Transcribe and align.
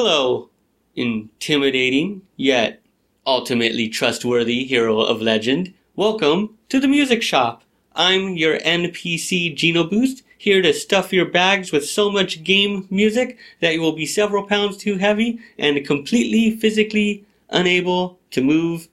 Hello, 0.00 0.48
intimidating 0.94 2.22
yet 2.36 2.80
ultimately 3.26 3.88
trustworthy 3.88 4.64
hero 4.64 5.00
of 5.00 5.20
legend. 5.20 5.74
Welcome 5.96 6.56
to 6.68 6.78
the 6.78 6.86
Music 6.86 7.20
Shop. 7.20 7.64
I'm 7.96 8.36
your 8.36 8.60
NPC 8.60 9.56
Geno 9.56 9.82
Boost, 9.82 10.22
here 10.38 10.62
to 10.62 10.72
stuff 10.72 11.12
your 11.12 11.24
bags 11.24 11.72
with 11.72 11.84
so 11.84 12.12
much 12.12 12.44
game 12.44 12.86
music 12.90 13.38
that 13.58 13.74
you 13.74 13.80
will 13.80 13.96
be 13.96 14.06
several 14.06 14.46
pounds 14.46 14.76
too 14.76 14.98
heavy 14.98 15.40
and 15.58 15.84
completely 15.84 16.56
physically 16.56 17.24
unable 17.50 18.20
to 18.30 18.40
move 18.40 18.86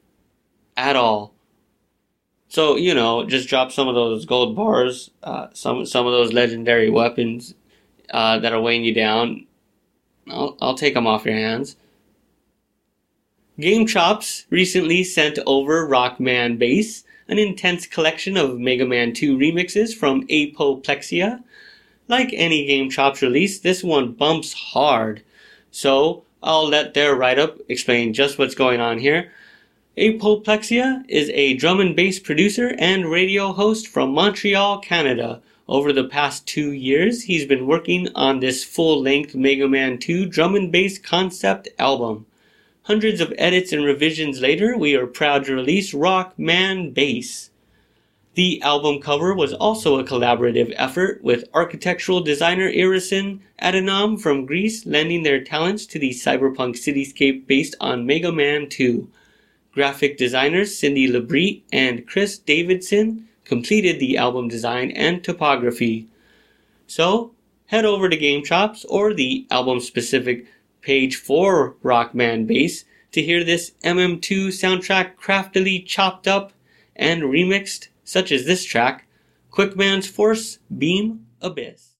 at 0.76 0.96
all. 0.96 1.36
So 2.50 2.78
you 2.78 2.96
know, 2.96 3.28
just 3.28 3.48
drop 3.48 3.72
some 3.72 3.88
of 3.88 3.94
those 3.94 4.26
gold 4.26 4.56
bars, 4.56 5.12
uh, 5.22 5.50
some 5.54 5.86
some 5.86 6.08
of 6.08 6.14
those 6.14 6.34
legendary 6.34 6.90
weapons 6.90 7.54
uh, 8.10 8.40
that 8.40 8.54
are 8.54 8.60
weighing 8.60 8.84
you 8.84 8.96
down. 8.96 9.45
I'll, 10.30 10.58
I'll 10.62 10.76
take 10.76 10.94
them 10.94 11.08
off 11.08 11.26
your 11.26 11.36
hands. 11.36 11.76
GameChops 13.60 14.46
recently 14.50 15.04
sent 15.04 15.40
over 15.46 15.88
Rockman 15.88 16.60
Bass, 16.60 17.04
an 17.28 17.40
intense 17.40 17.88
collection 17.88 18.36
of 18.36 18.60
Mega 18.60 18.86
Man 18.86 19.14
2 19.14 19.38
remixes 19.38 19.96
from 19.96 20.28
Apoplexia. 20.28 21.42
Like 22.08 22.30
any 22.34 22.68
GameChops 22.68 23.22
release, 23.22 23.60
this 23.60 23.84
one 23.84 24.12
bumps 24.12 24.54
hard. 24.54 25.24
So 25.72 26.24
I'll 26.44 26.68
let 26.68 26.94
their 26.94 27.16
write 27.16 27.40
up 27.40 27.58
explain 27.70 28.14
just 28.14 28.38
what's 28.38 28.56
going 28.56 28.82
on 28.82 29.00
here. 29.00 29.32
Apoplexia 29.98 31.06
is 31.08 31.30
a 31.30 31.54
drum 31.54 31.80
and 31.80 31.96
bass 31.96 32.20
producer 32.20 32.76
and 32.78 33.10
radio 33.10 33.54
host 33.54 33.88
from 33.88 34.14
Montreal, 34.14 34.80
Canada. 34.80 35.42
Over 35.68 35.92
the 35.92 36.04
past 36.04 36.46
two 36.46 36.72
years, 36.72 37.24
he's 37.24 37.48
been 37.48 37.66
working 37.66 38.10
on 38.14 38.40
this 38.40 38.64
full 38.64 39.02
length 39.02 39.34
Mega 39.34 39.68
Man 39.68 39.98
2 39.98 40.28
drum 40.28 40.54
and 40.54 40.72
bass 40.72 41.00
concept 41.00 41.68
album. 41.80 42.28
Hundreds 42.84 43.20
of 43.20 43.34
edits 43.36 43.72
and 43.74 43.84
revisions 43.84 44.42
later, 44.42 44.78
we 44.78 44.96
are 44.96 45.08
proud 45.08 45.44
to 45.46 45.56
release 45.56 45.92
Rock 45.92 46.38
Man 46.38 46.92
Bass. 46.92 47.50
The 48.36 48.62
album 48.62 49.02
cover 49.02 49.34
was 49.34 49.54
also 49.54 49.98
a 49.98 50.04
collaborative 50.04 50.72
effort 50.76 51.24
with 51.24 51.50
architectural 51.52 52.22
designer 52.22 52.70
Irison 52.70 53.40
Adhanom 53.60 54.22
from 54.22 54.46
Greece 54.46 54.86
lending 54.86 55.24
their 55.24 55.44
talents 55.44 55.88
to 55.88 55.98
the 55.98 56.12
cyberpunk 56.12 56.76
cityscape 56.76 57.48
based 57.48 57.74
on 57.82 58.06
Mega 58.06 58.32
Man 58.32 58.70
2. 58.70 59.10
Graphic 59.74 60.16
designers 60.16 60.78
Cindy 60.78 61.08
Labrie 61.08 61.64
and 61.74 62.06
Chris 62.06 62.38
Davidson 62.38 63.28
completed 63.46 64.00
the 64.00 64.18
album 64.18 64.48
design 64.48 64.92
and 64.92 65.24
topography. 65.24 66.08
So, 66.88 67.32
head 67.68 67.86
over 67.86 68.10
to 68.10 68.18
GameChops 68.18 68.86
or 68.90 69.14
the 69.14 69.48
album 69.50 69.80
specific 69.80 70.46
page 70.82 71.16
for 71.16 71.76
Rockman 71.84 72.46
Bass 72.46 72.86
to 73.12 73.22
hear 73.22 73.44
this 73.44 73.72
MM2 73.84 74.48
soundtrack 74.48 75.16
craftily 75.16 75.80
chopped 75.80 76.28
up 76.28 76.52
and 76.96 77.24
remixed, 77.24 77.88
such 78.04 78.32
as 78.32 78.46
this 78.46 78.66
track, 78.66 79.08
Quickman's 79.52 80.08
Force 80.08 80.60
Beam 80.78 81.26
Abyss. 81.42 81.96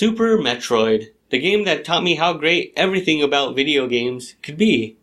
Super 0.00 0.38
Metroid, 0.38 1.10
the 1.28 1.38
game 1.38 1.64
that 1.64 1.84
taught 1.84 2.02
me 2.02 2.14
how 2.14 2.32
great 2.32 2.72
everything 2.74 3.22
about 3.22 3.54
video 3.54 3.86
games 3.86 4.34
could 4.42 4.56
be. 4.56 4.96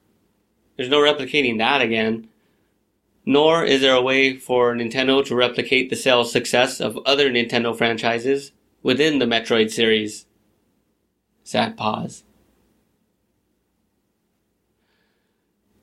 There's 0.75 0.89
no 0.89 0.97
replicating 0.97 1.59
that 1.59 1.81
again. 1.81 2.29
Nor 3.29 3.65
is 3.65 3.81
there 3.81 3.93
a 3.93 4.01
way 4.01 4.37
for 4.37 4.73
Nintendo 4.73 5.23
to 5.25 5.35
replicate 5.35 5.89
the 5.89 5.97
sales 5.97 6.31
success 6.31 6.79
of 6.79 6.97
other 7.05 7.29
Nintendo 7.29 7.77
franchises 7.77 8.53
within 8.81 9.19
the 9.19 9.25
Metroid 9.25 9.69
series. 9.69 10.25
Sad 11.43 11.75
pause. 11.75 12.23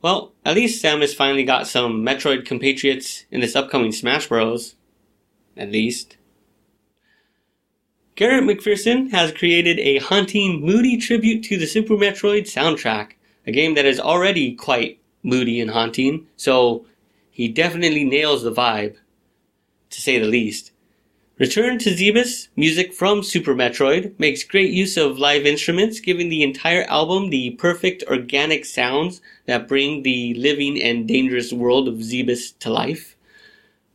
Well, 0.01 0.33
at 0.43 0.55
least 0.55 0.83
Samus 0.83 1.15
finally 1.15 1.45
got 1.45 1.67
some 1.67 2.03
Metroid 2.03 2.47
compatriots 2.47 3.27
in 3.31 3.43
this 3.43 3.55
upcoming 3.55 3.93
Smash 3.93 4.29
Bros. 4.29 4.75
At 5.55 5.71
least. 5.71 6.17
Garrett 8.15 8.45
McPherson 8.45 9.11
has 9.11 9.33
created 9.33 9.79
a 9.81 9.99
haunting, 9.99 10.63
moody 10.63 10.97
tribute 10.97 11.45
to 11.45 11.59
the 11.59 11.67
Super 11.67 11.95
Metroid 11.95 12.45
soundtrack, 12.45 13.13
a 13.47 13.53
game 13.53 13.75
that 13.75 13.85
is 13.85 14.01
already 14.01 14.55
quite 14.55 14.99
moody 15.23 15.61
and 15.61 15.71
haunting, 15.71 16.27
so 16.37 16.87
he 17.35 17.49
definitely 17.49 18.05
nails 18.05 18.45
the 18.45 18.53
vibe, 18.53 18.95
to 19.91 20.01
say 20.01 20.21
the 20.21 20.25
least. 20.25 20.71
Return 21.37 21.79
to 21.81 21.91
Zebes, 21.91 22.47
music 22.55 22.95
from 22.95 23.25
Super 23.25 23.57
Metroid, 23.57 24.17
makes 24.21 24.45
great 24.45 24.71
use 24.71 24.97
of 24.97 25.19
live 25.19 25.45
instruments, 25.45 25.99
giving 25.99 26.29
the 26.29 26.45
entire 26.45 26.85
album 26.85 27.31
the 27.31 27.51
perfect 27.51 28.05
organic 28.07 28.65
sounds 28.65 29.21
that 29.47 29.67
bring 29.67 30.05
the 30.05 30.33
living 30.35 30.81
and 30.81 31.09
dangerous 31.09 31.53
world 31.53 31.89
of 31.89 31.97
Zebes 31.97 32.57
to 32.61 32.71
life. 32.71 33.17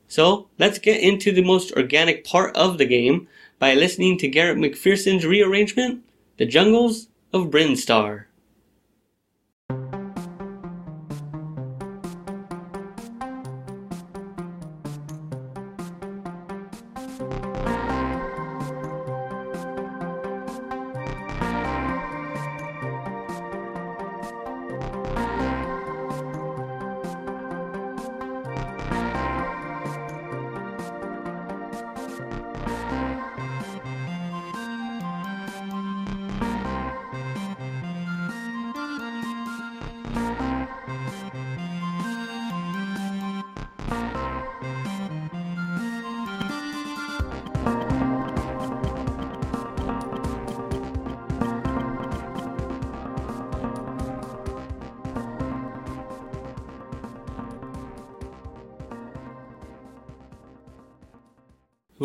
So, 0.10 0.50
let's 0.58 0.80
get 0.80 1.00
into 1.00 1.32
the 1.32 1.42
most 1.42 1.72
organic 1.72 2.26
part 2.26 2.54
of 2.58 2.78
the 2.78 2.86
game, 2.86 3.30
by 3.58 3.74
listening 3.74 4.18
to 4.18 4.28
Garrett 4.28 4.58
McPherson's 4.58 5.26
rearrangement, 5.26 6.04
The 6.36 6.46
Jungles 6.46 7.08
of 7.32 7.48
Brinstar. 7.48 8.26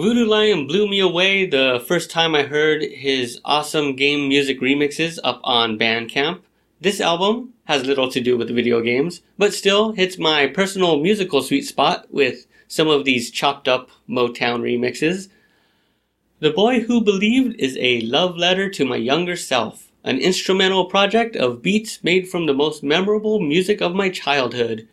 Voodoo 0.04 0.26
Lion 0.26 0.66
blew 0.66 0.86
me 0.86 1.00
away 1.00 1.46
the 1.46 1.82
first 1.88 2.10
time 2.10 2.34
I 2.34 2.42
heard 2.42 2.82
his 2.82 3.40
awesome 3.42 3.96
game 3.96 4.28
music 4.28 4.60
remixes 4.60 5.18
up 5.24 5.40
on 5.42 5.78
Bandcamp. 5.78 6.40
This 6.78 7.00
album 7.00 7.54
has 7.64 7.86
little 7.86 8.10
to 8.10 8.20
do 8.20 8.36
with 8.36 8.54
video 8.54 8.82
games, 8.82 9.22
but 9.38 9.54
still 9.54 9.92
hits 9.92 10.18
my 10.18 10.46
personal 10.46 11.00
musical 11.00 11.40
sweet 11.40 11.62
spot 11.62 12.04
with 12.10 12.46
some 12.68 12.86
of 12.86 13.06
these 13.06 13.30
chopped 13.30 13.66
up 13.66 13.88
Motown 14.06 14.60
remixes. 14.60 15.30
The 16.38 16.50
Boy 16.50 16.80
Who 16.80 17.00
Believed 17.00 17.58
is 17.58 17.78
a 17.80 18.02
love 18.02 18.36
letter 18.36 18.68
to 18.68 18.84
my 18.84 18.96
younger 18.96 19.36
self, 19.36 19.90
an 20.04 20.18
instrumental 20.18 20.84
project 20.84 21.34
of 21.34 21.62
beats 21.62 22.04
made 22.04 22.28
from 22.28 22.44
the 22.44 22.52
most 22.52 22.82
memorable 22.82 23.40
music 23.40 23.80
of 23.80 23.94
my 23.94 24.10
childhood. 24.10 24.86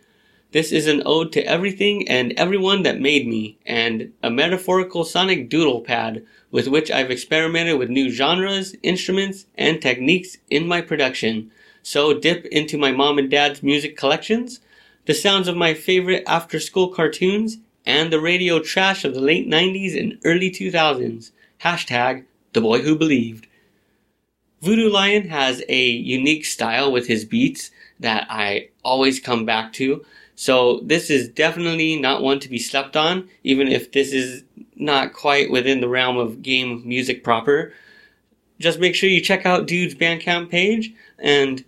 This 0.52 0.74
is 0.74 0.88
an 0.88 1.02
ode 1.06 1.32
to 1.34 1.46
everything 1.46 2.08
and 2.10 2.34
everyone 2.34 2.84
that 2.84 3.00
made 3.00 3.26
me, 3.26 3.58
and 3.66 4.12
a 4.22 4.30
metaphorical 4.30 5.06
sonic 5.06 5.50
doodle 5.50 5.80
pad 5.80 6.26
with 6.52 6.68
which 6.68 6.92
I've 6.92 7.10
experimented 7.10 7.80
with 7.80 7.90
new 7.90 8.10
genres, 8.10 8.76
instruments, 8.84 9.46
and 9.58 9.82
techniques 9.82 10.38
in 10.50 10.68
my 10.68 10.82
production. 10.82 11.52
So 11.84 12.14
dip 12.14 12.46
into 12.48 12.78
my 12.78 12.92
mom 12.92 13.18
and 13.18 13.32
dad's 13.32 13.64
music 13.64 13.96
collections, 13.96 14.60
the 15.06 15.14
sounds 15.14 15.48
of 15.48 15.56
my 15.56 15.74
favorite 15.74 16.24
after 16.28 16.60
school 16.60 16.90
cartoons, 16.90 17.58
and 17.86 18.12
the 18.12 18.20
radio 18.20 18.60
trash 18.60 19.06
of 19.06 19.14
the 19.14 19.22
late 19.22 19.48
90s 19.48 19.98
and 19.98 20.20
early 20.26 20.52
2000s. 20.52 21.32
Hashtag 21.62 22.26
the 22.52 22.62
boy 22.62 22.82
who 22.82 22.98
believed. 22.98 23.48
Voodoo 24.62 24.90
Lion 24.90 25.30
has 25.30 25.64
a 25.70 25.90
unique 25.90 26.46
style 26.46 26.92
with 26.92 27.08
his 27.08 27.24
beats 27.24 27.72
that 28.00 28.28
I 28.30 28.70
always 28.84 29.20
come 29.20 29.46
back 29.46 29.74
to. 29.74 30.06
So 30.42 30.80
this 30.84 31.12
is 31.12 31.30
definitely 31.30 32.00
not 32.02 32.24
one 32.24 32.40
to 32.40 32.50
be 32.50 32.58
slept 32.58 32.98
on, 32.98 33.30
even 33.44 33.68
if 33.68 33.92
this 33.92 34.12
is 34.12 34.44
not 34.76 35.14
quite 35.14 35.52
within 35.52 35.82
the 35.82 35.88
realm 35.88 36.18
of 36.18 36.42
game 36.42 36.82
music 36.84 37.24
proper. 37.24 37.74
Just 38.58 38.80
make 38.80 38.96
sure 38.96 39.08
you 39.08 39.22
check 39.22 39.46
out 39.46 39.68
Dude's 39.68 39.94
Bandcamp 39.94 40.50
page 40.50 40.96
and 41.20 41.64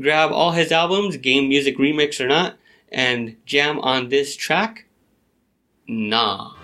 grab 0.00 0.32
all 0.32 0.52
his 0.52 0.72
albums, 0.72 1.18
game 1.18 1.50
music 1.50 1.76
remix 1.76 2.18
or 2.18 2.26
not, 2.26 2.56
and 2.90 3.36
jam 3.44 3.78
on 3.80 4.08
this 4.08 4.34
track. 4.34 4.86
Nah. 5.86 6.55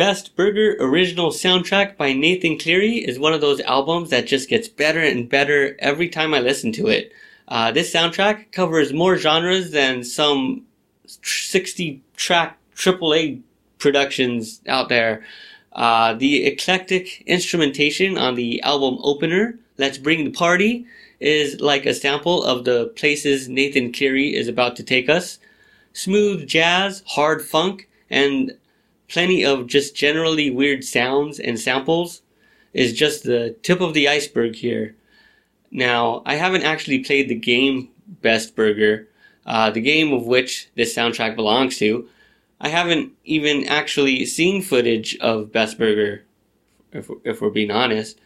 Best 0.00 0.34
Burger 0.34 0.78
original 0.80 1.28
soundtrack 1.28 1.98
by 1.98 2.14
Nathan 2.14 2.58
Cleary 2.58 3.06
is 3.06 3.18
one 3.18 3.34
of 3.34 3.42
those 3.42 3.60
albums 3.60 4.08
that 4.08 4.26
just 4.26 4.48
gets 4.48 4.66
better 4.66 5.00
and 5.00 5.28
better 5.28 5.76
every 5.78 6.08
time 6.08 6.32
I 6.32 6.40
listen 6.40 6.72
to 6.72 6.86
it. 6.86 7.12
Uh, 7.46 7.70
this 7.70 7.92
soundtrack 7.92 8.50
covers 8.50 8.94
more 8.94 9.18
genres 9.18 9.72
than 9.72 10.02
some 10.02 10.64
60 11.04 12.00
track 12.16 12.56
AAA 12.74 13.42
productions 13.78 14.62
out 14.66 14.88
there. 14.88 15.22
Uh, 15.74 16.14
the 16.14 16.46
eclectic 16.46 17.22
instrumentation 17.26 18.16
on 18.16 18.36
the 18.36 18.62
album 18.62 18.96
opener, 19.02 19.58
Let's 19.76 19.98
Bring 19.98 20.24
the 20.24 20.30
Party, 20.30 20.86
is 21.20 21.60
like 21.60 21.84
a 21.84 21.92
sample 21.92 22.42
of 22.42 22.64
the 22.64 22.86
places 22.96 23.50
Nathan 23.50 23.92
Cleary 23.92 24.34
is 24.34 24.48
about 24.48 24.76
to 24.76 24.82
take 24.82 25.10
us. 25.10 25.38
Smooth 25.92 26.46
jazz, 26.48 27.02
hard 27.06 27.42
funk, 27.42 27.86
and 28.08 28.56
plenty 29.10 29.44
of 29.44 29.66
just 29.66 29.94
generally 29.94 30.50
weird 30.50 30.84
sounds 30.84 31.40
and 31.40 31.58
samples 31.58 32.22
is 32.72 32.92
just 32.92 33.24
the 33.24 33.56
tip 33.62 33.80
of 33.80 33.92
the 33.92 34.08
iceberg 34.08 34.54
here. 34.54 34.94
Now, 35.70 36.22
I 36.24 36.36
haven't 36.36 36.62
actually 36.62 37.00
played 37.00 37.28
the 37.28 37.34
game 37.34 37.90
Best 38.06 38.54
Burger, 38.54 39.08
uh, 39.46 39.70
the 39.70 39.80
game 39.80 40.12
of 40.12 40.26
which 40.26 40.68
this 40.76 40.94
soundtrack 40.94 41.36
belongs 41.36 41.76
to. 41.78 42.08
I 42.60 42.68
haven't 42.68 43.12
even 43.24 43.66
actually 43.66 44.26
seen 44.26 44.62
footage 44.62 45.16
of 45.18 45.52
Best 45.52 45.78
Burger, 45.78 46.24
if, 46.92 47.10
if 47.24 47.40
we're 47.40 47.50
being 47.50 47.70
honest. 47.70 48.20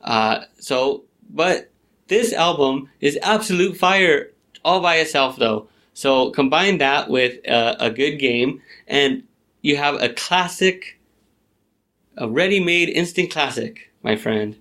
Uh, 0.00 0.44
so, 0.58 1.04
but 1.30 1.70
this 2.08 2.32
album 2.32 2.90
is 3.00 3.18
absolute 3.22 3.76
fire 3.76 4.30
all 4.64 4.80
by 4.80 4.96
itself, 4.96 5.36
though. 5.36 5.68
So 5.92 6.30
combine 6.30 6.78
that 6.78 7.08
with 7.08 7.46
uh, 7.48 7.76
a 7.78 7.90
good 7.90 8.16
game, 8.16 8.62
and 8.88 9.22
you 9.64 9.78
have 9.78 9.94
a 9.94 10.10
classic, 10.10 11.00
a 12.18 12.28
ready-made 12.28 12.90
instant 12.90 13.30
classic, 13.30 13.90
my 14.02 14.14
friend. 14.14 14.58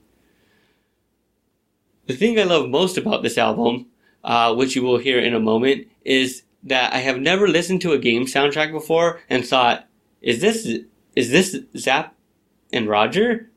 The 2.08 2.16
thing 2.16 2.40
I 2.40 2.44
love 2.44 2.70
most 2.70 2.98
about 2.98 3.22
this 3.22 3.38
album, 3.38 3.88
uh, 4.24 4.56
which 4.56 4.78
you 4.78 4.82
will 4.82 4.98
hear 4.98 5.20
in 5.20 5.34
a 5.34 5.42
moment, 5.42 5.88
is 6.06 6.44
that 6.64 6.94
I 6.94 7.00
have 7.00 7.20
never 7.20 7.50
listened 7.50 7.82
to 7.82 7.92
a 7.92 7.98
game 7.98 8.24
soundtrack 8.24 8.72
before 8.72 9.20
and 9.30 9.46
thought, 9.46 9.90
is 10.22 10.40
this 10.40 10.66
is 11.18 11.30
this 11.32 11.58
Zapp 11.76 12.16
and 12.72 12.88
Roger? 12.88 13.50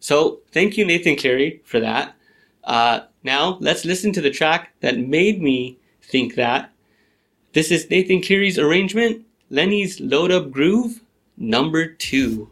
So 0.00 0.40
thank 0.52 0.78
you, 0.78 0.86
Nathan 0.86 1.16
Cleary, 1.16 1.60
for 1.64 1.80
that. 1.80 2.16
Uh, 2.64 3.00
now 3.22 3.58
let's 3.60 3.84
listen 3.84 4.14
to 4.14 4.22
the 4.22 4.30
track 4.30 4.72
that 4.80 4.98
made 4.98 5.42
me 5.42 5.78
think 6.00 6.34
that 6.36 6.72
this 7.52 7.70
is 7.70 7.90
Nathan 7.90 8.22
Cleary's 8.22 8.58
arrangement, 8.58 9.26
Lenny's 9.50 10.00
Load 10.00 10.30
Up 10.30 10.50
Groove, 10.50 11.02
number 11.36 11.86
two. 11.86 12.50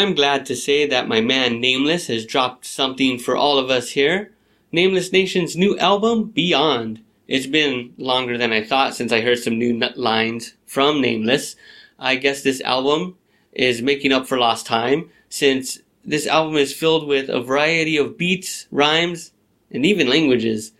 I'm 0.00 0.14
glad 0.14 0.46
to 0.46 0.56
say 0.56 0.86
that 0.86 1.08
my 1.08 1.20
man 1.20 1.60
Nameless 1.60 2.06
has 2.06 2.24
dropped 2.24 2.64
something 2.64 3.18
for 3.18 3.36
all 3.36 3.58
of 3.58 3.68
us 3.68 3.90
here. 3.90 4.32
Nameless 4.72 5.12
Nation's 5.12 5.58
new 5.58 5.76
album, 5.76 6.30
Beyond. 6.30 7.02
It's 7.28 7.46
been 7.46 7.92
longer 7.98 8.38
than 8.38 8.50
I 8.50 8.64
thought 8.64 8.94
since 8.94 9.12
I 9.12 9.20
heard 9.20 9.40
some 9.40 9.58
new 9.58 9.78
lines 9.96 10.54
from 10.64 11.02
Nameless. 11.02 11.54
I 11.98 12.16
guess 12.16 12.42
this 12.42 12.62
album 12.62 13.18
is 13.52 13.82
making 13.82 14.10
up 14.10 14.26
for 14.26 14.38
lost 14.38 14.64
time 14.64 15.10
since 15.28 15.80
this 16.02 16.26
album 16.26 16.56
is 16.56 16.72
filled 16.72 17.06
with 17.06 17.28
a 17.28 17.42
variety 17.42 17.98
of 17.98 18.16
beats, 18.16 18.68
rhymes, 18.70 19.32
and 19.70 19.84
even 19.84 20.08
languages. 20.08 20.72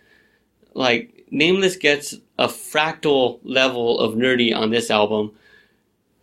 Like, 0.73 1.27
Nameless 1.29 1.75
gets 1.75 2.15
a 2.39 2.47
fractal 2.47 3.39
level 3.43 3.99
of 3.99 4.15
nerdy 4.15 4.51
on 4.51 4.71
this 4.71 4.89
album. 4.89 5.33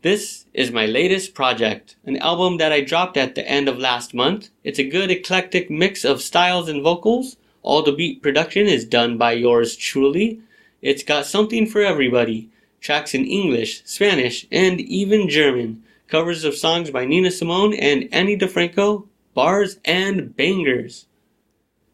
This 0.00 0.44
is 0.54 0.70
my 0.70 0.86
latest 0.86 1.34
project, 1.34 1.96
an 2.04 2.18
album 2.18 2.58
that 2.58 2.70
I 2.70 2.82
dropped 2.82 3.16
at 3.16 3.34
the 3.34 3.44
end 3.48 3.68
of 3.68 3.80
last 3.80 4.14
month. 4.14 4.50
It's 4.62 4.78
a 4.78 4.88
good 4.88 5.10
eclectic 5.10 5.70
mix 5.70 6.04
of 6.04 6.22
styles 6.22 6.68
and 6.68 6.84
vocals. 6.84 7.36
All 7.64 7.82
the 7.82 7.90
beat 7.90 8.22
production 8.22 8.68
is 8.68 8.84
done 8.84 9.18
by 9.18 9.32
yours 9.32 9.74
truly. 9.74 10.40
It's 10.80 11.02
got 11.02 11.26
something 11.26 11.66
for 11.66 11.80
everybody. 11.80 12.48
Tracks 12.80 13.12
in 13.12 13.24
English, 13.24 13.82
Spanish, 13.86 14.46
and 14.52 14.80
even 14.80 15.28
German. 15.28 15.82
Covers 16.06 16.44
of 16.44 16.54
songs 16.54 16.92
by 16.92 17.04
Nina 17.04 17.32
Simone 17.32 17.74
and 17.74 18.08
Ani 18.12 18.38
DiFranco, 18.38 19.08
bars 19.34 19.80
and 19.84 20.36
bangers. 20.36 21.06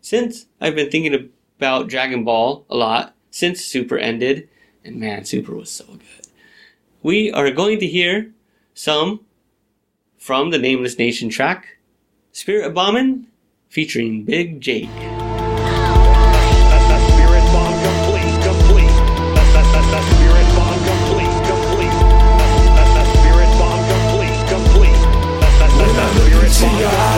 Since 0.02 0.44
I've 0.60 0.74
been 0.74 0.90
thinking 0.90 1.30
about 1.56 1.88
Dragon 1.88 2.22
Ball 2.22 2.66
a 2.68 2.76
lot 2.76 3.14
since 3.30 3.64
Super 3.64 3.96
ended, 3.96 4.46
and 4.84 4.96
man, 4.96 5.24
Super 5.24 5.54
was 5.54 5.70
so 5.70 5.86
good. 5.86 6.23
We 7.04 7.30
are 7.32 7.50
going 7.50 7.80
to 7.80 7.86
hear 7.86 8.32
some 8.72 9.26
from 10.16 10.48
the 10.48 10.58
Nameless 10.58 10.98
Nation 10.98 11.28
track, 11.28 11.76
Spirit 12.32 12.72
Bombin' 12.72 13.26
featuring 13.68 14.24
Big 14.24 14.62
Jake. 14.62 14.88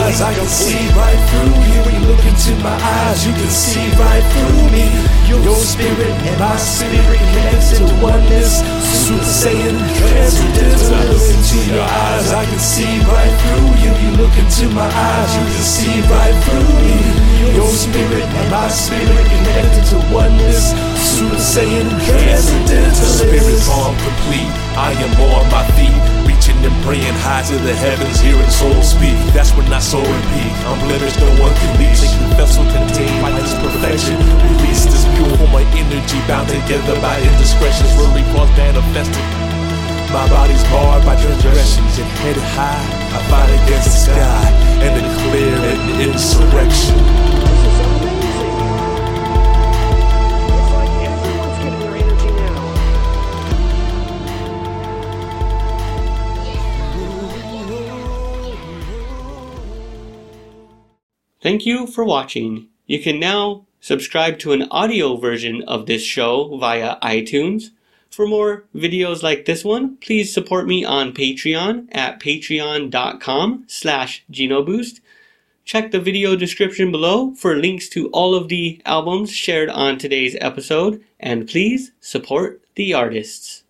Eyes, 0.07 0.21
I 0.21 0.33
can 0.33 0.47
see 0.47 0.87
right 0.95 1.19
through 1.29 1.55
you. 1.67 1.79
When 1.83 1.93
you 1.99 2.03
look 2.07 2.23
into 2.23 2.55
my 2.63 2.75
eyes, 2.75 3.27
you 3.27 3.33
can 3.33 3.51
see 3.51 3.87
right 3.99 4.23
through 4.31 4.71
me. 4.71 4.87
Your 5.27 5.59
spirit 5.59 6.15
and 6.27 6.39
my 6.39 6.55
spirit 6.55 7.19
connected 7.19 7.83
to 7.83 7.85
oneness. 7.99 8.63
Super 9.03 9.23
Saiyan, 9.23 9.75
transcendental. 9.99 11.11
Look 11.11 11.27
into 11.27 11.57
your 11.71 11.83
eyes, 11.83 12.31
I 12.31 12.43
can 12.45 12.59
see 12.59 12.99
right 13.03 13.35
through 13.43 13.71
you. 13.83 13.91
You 14.03 14.11
look 14.21 14.35
into 14.39 14.65
my 14.71 14.87
eyes, 14.87 15.31
you 15.35 15.43
can 15.43 15.65
see 15.75 15.95
right 16.07 16.37
through 16.47 16.71
me. 16.87 16.97
Your 17.55 17.71
spirit 17.71 18.23
and 18.23 18.49
my 18.51 18.67
spirit 18.69 19.25
connected 19.27 19.85
to 19.91 19.97
oneness. 20.13 20.71
Super 20.95 21.35
Saiyan, 21.35 21.87
transcendental. 22.07 23.11
Spirit 23.19 23.59
form 23.67 23.95
complete. 24.07 24.51
I 24.77 24.93
am 25.03 25.11
on 25.19 25.51
my 25.51 25.63
feet 25.75 26.16
and 26.63 26.73
praying 26.83 27.17
high 27.21 27.43
to 27.49 27.55
the 27.61 27.75
heavens, 27.75 28.19
hearing 28.19 28.49
soul 28.49 28.81
speak. 28.81 29.17
That's 29.33 29.51
when 29.53 29.67
I 29.73 29.79
soar 29.79 30.05
and 30.05 30.25
peak. 30.33 30.53
I'm 30.65 30.79
blemished, 30.85 31.19
no 31.19 31.29
one 31.41 31.53
can. 31.55 31.77
Take 31.77 32.13
the 32.17 32.35
vessel 32.37 32.65
contained 32.71 33.21
by 33.21 33.31
this 33.31 33.53
perfection. 33.57 34.17
Release 34.17 34.85
this 34.85 35.05
pure 35.15 35.33
for 35.37 35.49
my 35.49 35.63
energy, 35.77 36.19
bound 36.27 36.49
together 36.49 36.99
by 37.01 37.19
indiscretions. 37.21 37.91
Really 37.97 38.23
was 38.33 38.49
manifested. 38.57 39.25
My 40.11 40.27
body's 40.29 40.63
barred 40.71 41.05
by 41.05 41.19
transgressions 41.19 41.99
and 41.99 42.09
headed 42.23 42.43
high. 42.55 42.85
I 43.11 43.19
fight 43.29 43.51
against 43.63 43.91
the 43.91 44.13
sky 44.13 44.51
and 44.81 44.93
declare 44.95 45.57
an 45.73 46.01
insurrection. 46.01 47.36
Thank 61.41 61.65
you 61.65 61.85
for 61.85 62.03
watching. 62.03 62.67
You 62.87 62.99
can 62.99 63.19
now 63.19 63.65
subscribe 63.79 64.39
to 64.39 64.53
an 64.53 64.67
audio 64.71 65.17
version 65.17 65.61
of 65.63 65.85
this 65.85 66.01
show 66.01 66.57
via 66.57 66.99
iTunes. 67.01 67.69
For 68.09 68.25
more 68.25 68.65
videos 68.75 69.21
like 69.21 69.45
this 69.45 69.63
one, 69.63 69.97
please 69.97 70.33
support 70.33 70.65
me 70.65 70.83
on 70.83 71.13
Patreon 71.13 71.89
at 71.91 72.19
patreon.com 72.19 73.65
slash 73.67 74.25
genoboost. 74.31 75.01
Check 75.63 75.91
the 75.91 75.99
video 75.99 76.35
description 76.35 76.91
below 76.91 77.35
for 77.35 77.55
links 77.55 77.89
to 77.89 78.07
all 78.09 78.33
of 78.33 78.47
the 78.47 78.81
albums 78.85 79.31
shared 79.31 79.69
on 79.69 79.97
today's 79.97 80.37
episode, 80.41 81.03
and 81.19 81.47
please 81.47 81.91
support 81.99 82.61
the 82.75 82.93
artists. 82.93 83.63